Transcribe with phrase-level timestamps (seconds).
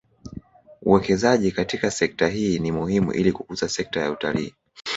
[0.81, 4.53] Uwekezaji katika sekta hii ni muhimu ili kukuza sekta ya utalii